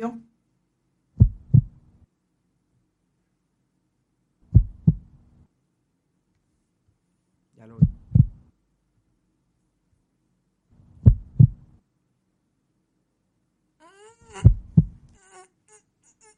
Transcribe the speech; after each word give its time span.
Subió. 0.00 0.18
Ya 7.54 7.66
lo 7.66 7.78
vi. 7.78 7.86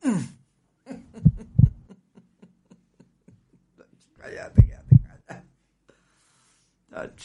Cállate, 4.19 4.67
cállate, 4.67 4.99
cállate. 6.91 7.23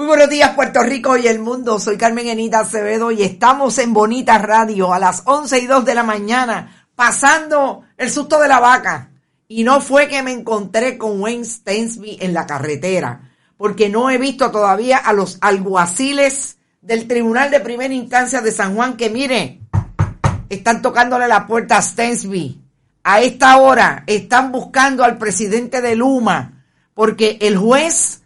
Muy 0.00 0.06
buenos 0.06 0.30
días 0.30 0.54
Puerto 0.54 0.82
Rico 0.82 1.18
y 1.18 1.26
el 1.26 1.40
mundo. 1.40 1.78
Soy 1.78 1.98
Carmen 1.98 2.26
Enita 2.26 2.60
Acevedo 2.60 3.10
y 3.10 3.22
estamos 3.22 3.76
en 3.76 3.92
Bonita 3.92 4.38
Radio 4.38 4.94
a 4.94 4.98
las 4.98 5.24
11 5.26 5.58
y 5.58 5.66
2 5.66 5.84
de 5.84 5.94
la 5.94 6.02
mañana 6.02 6.88
pasando 6.94 7.82
el 7.98 8.10
susto 8.10 8.40
de 8.40 8.48
la 8.48 8.60
vaca. 8.60 9.10
Y 9.46 9.62
no 9.62 9.82
fue 9.82 10.08
que 10.08 10.22
me 10.22 10.32
encontré 10.32 10.96
con 10.96 11.20
Wayne 11.20 11.44
Stensby 11.44 12.16
en 12.22 12.32
la 12.32 12.46
carretera, 12.46 13.30
porque 13.58 13.90
no 13.90 14.08
he 14.08 14.16
visto 14.16 14.50
todavía 14.50 14.96
a 14.96 15.12
los 15.12 15.36
alguaciles 15.42 16.56
del 16.80 17.06
Tribunal 17.06 17.50
de 17.50 17.60
Primera 17.60 17.92
Instancia 17.92 18.40
de 18.40 18.52
San 18.52 18.74
Juan 18.74 18.96
que 18.96 19.10
mire, 19.10 19.60
están 20.48 20.80
tocándole 20.80 21.28
la 21.28 21.46
puerta 21.46 21.76
a 21.76 21.82
Stensby. 21.82 22.58
A 23.04 23.20
esta 23.20 23.58
hora 23.58 24.04
están 24.06 24.50
buscando 24.50 25.04
al 25.04 25.18
presidente 25.18 25.82
de 25.82 25.94
Luma, 25.94 26.64
porque 26.94 27.36
el 27.42 27.58
juez 27.58 28.20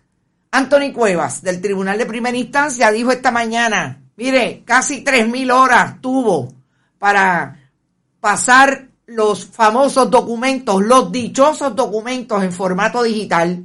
Anthony 0.55 0.93
Cuevas, 0.93 1.43
del 1.43 1.61
Tribunal 1.61 1.99
de 1.99 2.07
Primera 2.07 2.37
Instancia, 2.37 2.93
dijo 2.93 3.11
esta 3.11 3.33
mañana, 3.33 4.05
mire, 4.15 4.63
casi 4.65 5.03
tres 5.03 5.27
mil 5.27 5.51
horas 5.51 6.01
tuvo 6.01 6.55
para 6.97 7.73
pasar 8.21 8.87
los 9.07 9.47
famosos 9.47 10.09
documentos, 10.13 10.81
los 10.81 11.11
dichosos 11.11 11.75
documentos 11.75 12.41
en 12.45 12.53
formato 12.53 13.03
digital. 13.03 13.65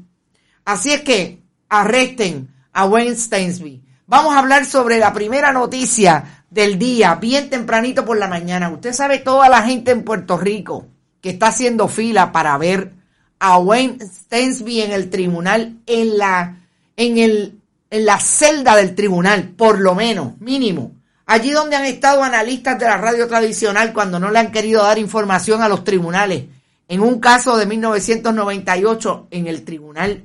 Así 0.65 0.91
es 0.91 1.01
que 1.01 1.43
arresten 1.69 2.51
a 2.73 2.87
Wayne 2.87 3.15
Stensby. 3.15 3.83
Vamos 4.07 4.33
a 4.33 4.39
hablar 4.39 4.65
sobre 4.65 4.97
la 4.97 5.13
primera 5.13 5.51
noticia 5.53 6.43
del 6.49 6.79
día, 6.79 7.13
bien 7.21 7.51
tempranito 7.51 8.03
por 8.03 8.17
la 8.17 8.27
mañana. 8.27 8.71
Usted 8.71 8.93
sabe 8.93 9.19
toda 9.19 9.47
la 9.47 9.61
gente 9.61 9.91
en 9.91 10.03
Puerto 10.03 10.39
Rico 10.39 10.87
que 11.21 11.29
está 11.29 11.49
haciendo 11.49 11.87
fila 11.87 12.31
para 12.31 12.57
ver 12.57 12.93
a 13.37 13.59
Wayne 13.59 13.99
Stensby 14.03 14.81
en 14.81 14.91
el 14.91 15.11
tribunal 15.11 15.77
en 15.85 16.17
la 16.17 16.55
en, 16.99 17.17
el, 17.17 17.61
en 17.89 18.05
la 18.05 18.19
celda 18.19 18.75
del 18.75 18.93
tribunal, 18.93 19.53
por 19.55 19.79
lo 19.79 19.95
menos, 19.95 20.37
mínimo. 20.41 20.91
Allí 21.25 21.51
donde 21.51 21.77
han 21.77 21.85
estado 21.85 22.23
analistas 22.23 22.77
de 22.77 22.85
la 22.85 22.97
radio 22.97 23.25
tradicional 23.25 23.93
cuando 23.93 24.19
no 24.19 24.29
le 24.29 24.39
han 24.39 24.51
querido 24.51 24.83
dar 24.83 24.99
información 24.99 25.61
a 25.61 25.69
los 25.69 25.85
tribunales. 25.85 26.43
En 26.89 26.99
un 26.99 27.21
caso 27.21 27.55
de 27.55 27.65
1998 27.67 29.27
en 29.31 29.47
el 29.47 29.63
Tribunal 29.63 30.23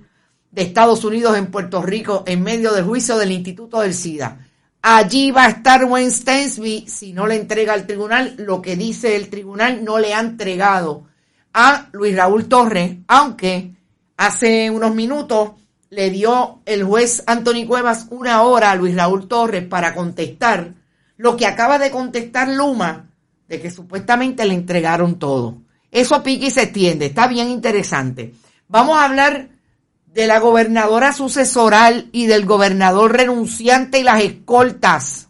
de 0.50 0.62
Estados 0.62 1.04
Unidos 1.04 1.38
en 1.38 1.46
Puerto 1.46 1.80
Rico 1.80 2.24
en 2.26 2.42
medio 2.42 2.72
del 2.72 2.84
juicio 2.84 3.18
del 3.18 3.30
Instituto 3.30 3.80
del 3.80 3.94
SIDA. 3.94 4.38
Allí 4.82 5.30
va 5.30 5.44
a 5.44 5.50
estar 5.50 5.84
Wayne 5.84 6.10
Stensby 6.10 6.86
si 6.88 7.12
no 7.12 7.28
le 7.28 7.36
entrega 7.36 7.72
al 7.72 7.86
tribunal 7.86 8.34
lo 8.38 8.60
que 8.60 8.74
dice 8.74 9.14
el 9.14 9.28
tribunal 9.28 9.84
no 9.84 9.98
le 9.98 10.12
ha 10.12 10.20
entregado 10.20 11.04
a 11.52 11.88
Luis 11.92 12.16
Raúl 12.16 12.46
Torres, 12.48 12.96
aunque 13.06 13.74
hace 14.16 14.70
unos 14.70 14.94
minutos 14.94 15.52
le 15.94 16.10
dio 16.10 16.60
el 16.66 16.82
juez 16.82 17.22
Anthony 17.26 17.66
Cuevas 17.66 18.06
una 18.10 18.42
hora 18.42 18.72
a 18.72 18.74
Luis 18.74 18.96
Raúl 18.96 19.28
Torres 19.28 19.64
para 19.64 19.94
contestar 19.94 20.74
lo 21.16 21.36
que 21.36 21.46
acaba 21.46 21.78
de 21.78 21.92
contestar 21.92 22.48
Luma, 22.48 23.10
de 23.46 23.60
que 23.60 23.70
supuestamente 23.70 24.44
le 24.44 24.54
entregaron 24.54 25.20
todo. 25.20 25.58
Eso 25.92 26.24
pique 26.24 26.46
y 26.46 26.50
se 26.50 26.64
extiende, 26.64 27.06
está 27.06 27.28
bien 27.28 27.48
interesante. 27.48 28.34
Vamos 28.66 28.98
a 28.98 29.04
hablar 29.04 29.50
de 30.06 30.26
la 30.26 30.40
gobernadora 30.40 31.12
sucesoral 31.12 32.08
y 32.10 32.26
del 32.26 32.44
gobernador 32.44 33.12
renunciante 33.12 34.00
y 34.00 34.02
las 34.02 34.20
escoltas. 34.20 35.28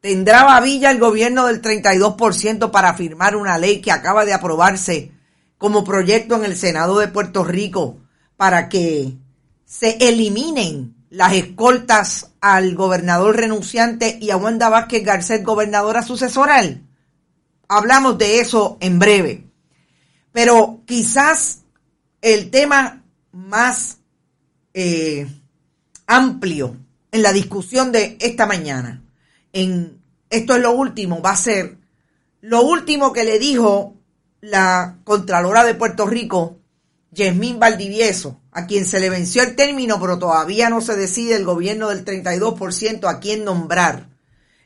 ¿Tendrá 0.00 0.44
babilla 0.44 0.92
el 0.92 1.00
gobierno 1.00 1.46
del 1.46 1.60
32% 1.60 2.70
para 2.70 2.94
firmar 2.94 3.34
una 3.34 3.58
ley 3.58 3.80
que 3.80 3.90
acaba 3.90 4.24
de 4.24 4.34
aprobarse 4.34 5.10
como 5.58 5.82
proyecto 5.82 6.36
en 6.36 6.44
el 6.44 6.56
Senado 6.56 7.00
de 7.00 7.08
Puerto 7.08 7.42
Rico 7.42 7.98
para 8.36 8.68
que 8.68 9.16
se 9.64 9.96
eliminen 10.08 10.94
las 11.10 11.32
escoltas 11.32 12.32
al 12.40 12.74
gobernador 12.74 13.36
renunciante 13.36 14.18
y 14.20 14.30
a 14.30 14.36
Wanda 14.36 14.68
Vázquez 14.68 15.04
Garcet, 15.04 15.44
gobernadora 15.44 16.02
sucesoral. 16.02 16.82
Hablamos 17.68 18.18
de 18.18 18.40
eso 18.40 18.76
en 18.80 18.98
breve. 18.98 19.44
Pero 20.32 20.80
quizás 20.86 21.60
el 22.20 22.50
tema 22.50 23.04
más 23.30 23.98
eh, 24.72 25.26
amplio 26.06 26.76
en 27.12 27.22
la 27.22 27.32
discusión 27.32 27.92
de 27.92 28.16
esta 28.20 28.46
mañana, 28.46 29.04
en 29.52 30.02
esto 30.30 30.56
es 30.56 30.62
lo 30.62 30.72
último, 30.72 31.22
va 31.22 31.30
a 31.30 31.36
ser 31.36 31.78
lo 32.40 32.62
último 32.62 33.12
que 33.12 33.24
le 33.24 33.38
dijo 33.38 33.94
la 34.40 34.98
Contralora 35.04 35.64
de 35.64 35.74
Puerto 35.74 36.06
Rico, 36.06 36.58
Yasmín 37.14 37.58
Valdivieso, 37.58 38.40
a 38.50 38.66
quien 38.66 38.84
se 38.84 39.00
le 39.00 39.08
venció 39.08 39.42
el 39.42 39.56
término, 39.56 40.00
pero 40.00 40.18
todavía 40.18 40.68
no 40.68 40.80
se 40.80 40.96
decide 40.96 41.36
el 41.36 41.44
gobierno 41.44 41.88
del 41.88 42.04
32% 42.04 43.08
a 43.08 43.20
quién 43.20 43.44
nombrar 43.44 44.08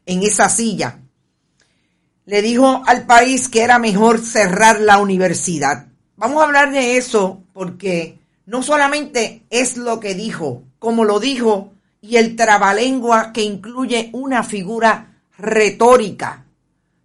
en 0.07 0.23
esa 0.23 0.49
silla. 0.49 1.01
Le 2.25 2.43
dijo 2.43 2.83
al 2.87 3.07
país 3.07 3.49
que 3.49 3.63
era 3.63 3.79
mejor 3.79 4.19
cerrar 4.19 4.81
la 4.81 4.99
universidad. 4.99 5.89
Vamos 6.17 6.43
a 6.43 6.47
hablar 6.47 6.73
de 6.73 6.97
eso 6.97 7.43
porque 7.53 8.19
no 8.47 8.63
solamente 8.63 9.45
es 9.51 9.77
lo 9.77 10.01
que 10.01 10.15
dijo, 10.15 10.63
como 10.79 11.05
lo 11.05 11.21
dijo, 11.21 11.73
y 12.01 12.17
el 12.17 12.37
trabalengua 12.37 13.33
que 13.33 13.43
incluye 13.43 14.11
una 14.13 14.43
figura 14.43 15.23
retórica, 15.37 16.47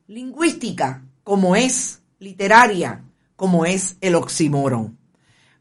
lingüística, 0.07 1.03
como 1.23 1.55
es 1.55 1.99
literaria, 2.19 3.03
como 3.35 3.65
es 3.65 3.97
el 4.01 4.15
oxímoron. 4.15 5.02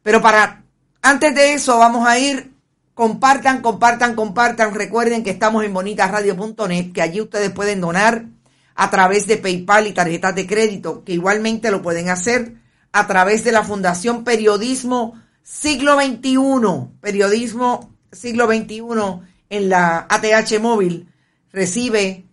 Pero 0.02 0.20
para 0.20 0.64
antes 1.02 1.34
de 1.34 1.54
eso, 1.54 1.78
vamos 1.78 2.06
a 2.06 2.18
ir. 2.18 2.52
Compartan, 2.94 3.62
compartan, 3.62 4.14
compartan. 4.14 4.74
Recuerden 4.74 5.24
que 5.24 5.30
estamos 5.30 5.64
en 5.64 5.72
bonitasradio.net, 5.72 6.92
que 6.92 7.02
allí 7.02 7.20
ustedes 7.20 7.50
pueden 7.50 7.80
donar 7.80 8.26
a 8.74 8.90
través 8.90 9.26
de 9.26 9.38
PayPal 9.38 9.86
y 9.86 9.92
tarjetas 9.92 10.34
de 10.34 10.46
crédito, 10.46 11.02
que 11.04 11.12
igualmente 11.12 11.70
lo 11.70 11.82
pueden 11.82 12.08
hacer 12.08 12.54
a 12.92 13.06
través 13.06 13.44
de 13.44 13.52
la 13.52 13.64
Fundación 13.64 14.24
Periodismo 14.24 15.20
Siglo 15.42 16.00
XXI, 16.00 16.38
Periodismo 17.00 17.96
Siglo 18.12 18.46
XXI 18.46 18.82
en 19.50 19.68
la 19.68 20.06
ATH 20.08 20.60
móvil. 20.60 21.08
Recibe 21.52 22.26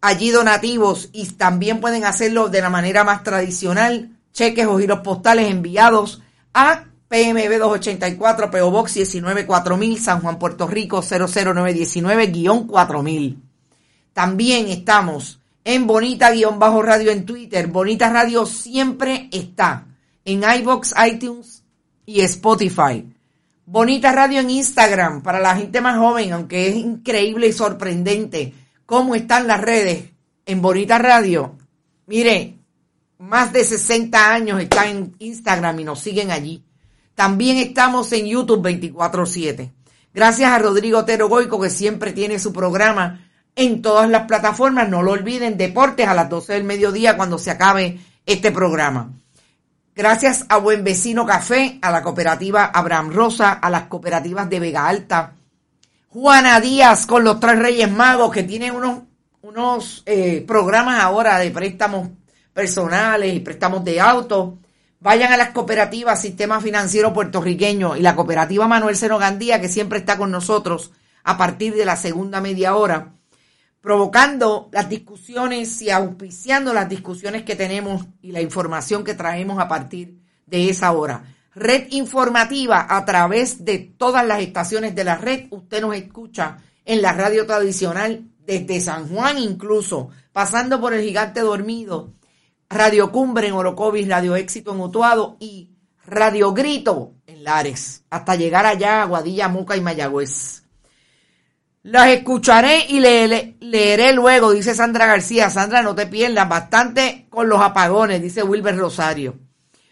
allí 0.00 0.30
donativos 0.30 1.08
y 1.12 1.26
también 1.32 1.80
pueden 1.80 2.04
hacerlo 2.04 2.48
de 2.48 2.60
la 2.60 2.70
manera 2.70 3.04
más 3.04 3.22
tradicional, 3.22 4.16
cheques 4.32 4.66
o 4.66 4.78
giros 4.78 5.00
postales 5.00 5.50
enviados 5.50 6.22
a 6.56 6.84
PMB 7.08 7.58
284, 7.58 8.50
PO 8.50 8.70
Box 8.70 8.96
194000, 8.96 10.00
San 10.00 10.22
Juan, 10.22 10.38
Puerto 10.38 10.66
Rico 10.66 11.02
00919-4000. 11.02 13.36
También 14.14 14.68
estamos 14.68 15.38
en 15.64 15.86
Bonita-Radio 15.86 17.10
en 17.10 17.26
Twitter. 17.26 17.66
Bonita 17.66 18.08
Radio 18.08 18.46
siempre 18.46 19.28
está 19.30 19.84
en 20.24 20.42
iBox, 20.42 20.94
iTunes 21.06 21.62
y 22.06 22.22
Spotify. 22.22 23.06
Bonita 23.66 24.12
Radio 24.12 24.40
en 24.40 24.48
Instagram 24.48 25.22
para 25.22 25.40
la 25.40 25.56
gente 25.56 25.82
más 25.82 25.98
joven, 25.98 26.32
aunque 26.32 26.68
es 26.68 26.76
increíble 26.76 27.48
y 27.48 27.52
sorprendente 27.52 28.54
cómo 28.86 29.14
están 29.14 29.46
las 29.46 29.60
redes 29.60 30.04
en 30.46 30.62
Bonita 30.62 30.96
Radio. 30.96 31.54
Mire, 32.06 32.55
más 33.18 33.52
de 33.52 33.64
60 33.64 34.32
años 34.32 34.60
están 34.60 34.88
en 34.88 35.16
Instagram 35.18 35.80
y 35.80 35.84
nos 35.84 36.00
siguen 36.00 36.30
allí. 36.30 36.64
También 37.14 37.56
estamos 37.56 38.12
en 38.12 38.26
YouTube 38.26 38.62
24/7. 38.62 39.72
Gracias 40.12 40.50
a 40.50 40.58
Rodrigo 40.58 41.00
Otero 41.00 41.28
Goico 41.28 41.60
que 41.60 41.70
siempre 41.70 42.12
tiene 42.12 42.38
su 42.38 42.52
programa 42.52 43.26
en 43.54 43.82
todas 43.82 44.08
las 44.08 44.26
plataformas. 44.26 44.88
No 44.88 45.02
lo 45.02 45.12
olviden, 45.12 45.56
deportes 45.56 46.06
a 46.06 46.14
las 46.14 46.28
12 46.28 46.54
del 46.54 46.64
mediodía 46.64 47.16
cuando 47.16 47.38
se 47.38 47.50
acabe 47.50 48.00
este 48.26 48.52
programa. 48.52 49.12
Gracias 49.94 50.44
a 50.50 50.58
Buen 50.58 50.84
Vecino 50.84 51.24
Café, 51.24 51.78
a 51.80 51.90
la 51.90 52.02
cooperativa 52.02 52.66
Abraham 52.66 53.12
Rosa, 53.12 53.52
a 53.52 53.70
las 53.70 53.84
cooperativas 53.84 54.48
de 54.50 54.60
Vega 54.60 54.86
Alta, 54.86 55.32
Juana 56.08 56.60
Díaz 56.60 57.06
con 57.06 57.24
los 57.24 57.40
tres 57.40 57.58
Reyes 57.58 57.90
Magos 57.90 58.30
que 58.30 58.42
tienen 58.42 58.74
unos, 58.74 59.00
unos 59.40 60.02
eh, 60.04 60.44
programas 60.46 61.02
ahora 61.02 61.38
de 61.38 61.50
préstamos 61.50 62.10
personales 62.56 63.34
y 63.34 63.40
préstamos 63.40 63.84
de 63.84 64.00
auto. 64.00 64.58
Vayan 65.00 65.30
a 65.30 65.36
las 65.36 65.50
cooperativas 65.50 66.22
Sistema 66.22 66.58
Financiero 66.58 67.12
Puertorriqueño 67.12 67.96
y 67.96 68.00
la 68.00 68.16
cooperativa 68.16 68.66
Manuel 68.66 68.96
Seno 68.96 69.18
Gandía, 69.18 69.60
que 69.60 69.68
siempre 69.68 69.98
está 69.98 70.16
con 70.16 70.30
nosotros 70.30 70.90
a 71.22 71.36
partir 71.36 71.74
de 71.74 71.84
la 71.84 71.96
segunda 71.96 72.40
media 72.40 72.74
hora, 72.74 73.12
provocando 73.82 74.70
las 74.72 74.88
discusiones 74.88 75.82
y 75.82 75.90
auspiciando 75.90 76.72
las 76.72 76.88
discusiones 76.88 77.42
que 77.42 77.56
tenemos 77.56 78.06
y 78.22 78.32
la 78.32 78.40
información 78.40 79.04
que 79.04 79.12
traemos 79.12 79.58
a 79.58 79.68
partir 79.68 80.22
de 80.46 80.70
esa 80.70 80.92
hora. 80.92 81.24
Red 81.54 81.88
informativa 81.90 82.86
a 82.88 83.04
través 83.04 83.66
de 83.66 83.80
todas 83.80 84.26
las 84.26 84.40
estaciones 84.40 84.94
de 84.94 85.04
la 85.04 85.18
red. 85.18 85.48
Usted 85.50 85.82
nos 85.82 85.94
escucha 85.94 86.56
en 86.86 87.02
la 87.02 87.12
radio 87.12 87.44
tradicional 87.44 88.24
desde 88.46 88.80
San 88.80 89.08
Juan 89.08 89.36
incluso, 89.36 90.08
pasando 90.32 90.80
por 90.80 90.94
el 90.94 91.02
gigante 91.02 91.40
dormido 91.40 92.15
Radio 92.68 93.12
Cumbre 93.12 93.48
en 93.48 93.54
Orocovis, 93.54 94.08
Radio 94.08 94.34
Éxito 94.36 94.72
en 94.72 94.80
Utuado 94.80 95.36
y 95.38 95.70
Radio 96.04 96.52
Grito 96.52 97.14
en 97.26 97.44
Lares, 97.44 98.04
hasta 98.10 98.34
llegar 98.34 98.66
allá 98.66 99.02
a 99.02 99.06
Guadilla, 99.06 99.48
Moca 99.48 99.76
y 99.76 99.80
Mayagüez. 99.80 100.62
Las 101.82 102.08
escucharé 102.08 102.86
y 102.88 102.98
leeré 102.98 104.12
luego, 104.12 104.50
dice 104.50 104.74
Sandra 104.74 105.06
García. 105.06 105.50
Sandra, 105.50 105.82
no 105.82 105.94
te 105.94 106.06
pierdas, 106.06 106.48
bastante 106.48 107.26
con 107.30 107.48
los 107.48 107.60
apagones, 107.60 108.20
dice 108.20 108.42
Wilber 108.42 108.76
Rosario. 108.76 109.38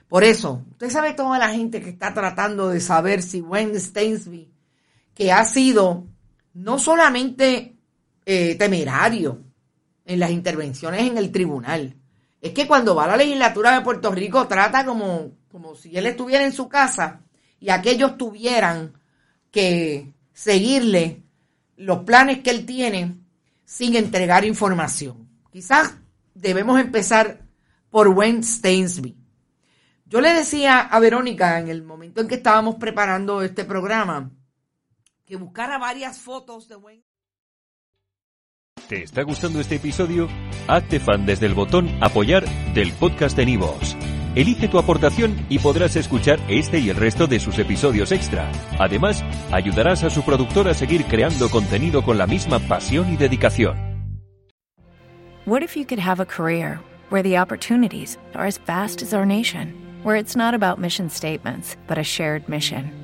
Por 0.08 0.24
eso, 0.24 0.64
usted 0.72 0.90
sabe 0.90 1.14
toda 1.14 1.38
la 1.38 1.50
gente 1.50 1.80
que 1.80 1.90
está 1.90 2.12
tratando 2.12 2.68
de 2.68 2.80
saber 2.80 3.22
si 3.22 3.40
Wayne 3.40 3.78
Stainsby, 3.78 4.50
que 5.14 5.30
ha 5.30 5.44
sido 5.44 6.08
no 6.52 6.80
solamente 6.80 7.76
eh, 8.26 8.56
temerario 8.56 9.44
en 10.04 10.18
las 10.18 10.32
intervenciones 10.32 11.02
en 11.02 11.16
el 11.16 11.30
tribunal, 11.30 11.96
es 12.44 12.52
que 12.52 12.66
cuando 12.66 12.94
va 12.94 13.04
a 13.04 13.08
la 13.08 13.16
legislatura 13.16 13.72
de 13.72 13.80
Puerto 13.80 14.10
Rico 14.10 14.46
trata 14.46 14.84
como, 14.84 15.30
como 15.50 15.74
si 15.74 15.96
él 15.96 16.04
estuviera 16.04 16.44
en 16.44 16.52
su 16.52 16.68
casa 16.68 17.22
y 17.58 17.70
aquellos 17.70 18.18
tuvieran 18.18 19.00
que 19.50 20.12
seguirle 20.34 21.22
los 21.78 22.00
planes 22.00 22.40
que 22.40 22.50
él 22.50 22.66
tiene 22.66 23.16
sin 23.64 23.96
entregar 23.96 24.44
información. 24.44 25.26
Quizás 25.50 25.94
debemos 26.34 26.78
empezar 26.78 27.40
por 27.88 28.08
Wayne 28.08 28.42
Stainsby. 28.42 29.16
Yo 30.04 30.20
le 30.20 30.34
decía 30.34 30.80
a 30.80 31.00
Verónica 31.00 31.58
en 31.58 31.68
el 31.68 31.82
momento 31.82 32.20
en 32.20 32.28
que 32.28 32.34
estábamos 32.34 32.74
preparando 32.74 33.40
este 33.40 33.64
programa 33.64 34.30
que 35.24 35.36
buscara 35.36 35.78
varias 35.78 36.18
fotos 36.18 36.68
de 36.68 36.76
Wayne 36.76 37.04
¿Te 38.88 39.02
está 39.02 39.22
gustando 39.22 39.60
este 39.60 39.76
episodio? 39.76 40.28
Hazte 40.68 41.00
fan 41.00 41.24
desde 41.24 41.46
el 41.46 41.54
botón 41.54 41.88
Apoyar 42.02 42.44
del 42.74 42.92
podcast 42.92 43.34
de 43.34 43.46
Nivos. 43.46 43.96
Elige 44.34 44.68
tu 44.68 44.78
aportación 44.78 45.46
y 45.48 45.58
podrás 45.58 45.96
escuchar 45.96 46.38
este 46.48 46.80
y 46.80 46.90
el 46.90 46.96
resto 46.96 47.26
de 47.26 47.40
sus 47.40 47.58
episodios 47.58 48.12
extra. 48.12 48.52
Además, 48.78 49.24
ayudarás 49.52 50.04
a 50.04 50.10
su 50.10 50.22
productor 50.22 50.68
a 50.68 50.74
seguir 50.74 51.06
creando 51.06 51.48
contenido 51.48 52.02
con 52.02 52.18
la 52.18 52.26
misma 52.26 52.58
pasión 52.58 53.10
y 53.10 53.16
dedicación. 53.16 53.74
What 55.46 55.62
if 55.62 55.76
you 55.76 55.86
could 55.86 56.00
have 56.00 56.20
a 56.20 56.26
career 56.26 56.78
where 57.10 57.22
the 57.22 57.38
opportunities 57.38 58.18
are 58.34 58.46
as 58.46 58.58
vast 58.66 59.00
as 59.00 59.14
our 59.14 59.24
nation, 59.24 59.72
where 60.02 60.18
it's 60.18 60.36
not 60.36 60.52
about 60.52 60.78
mission 60.78 61.08
statements, 61.08 61.78
but 61.86 61.96
a 61.96 62.04
shared 62.04 62.48
mission? 62.48 63.03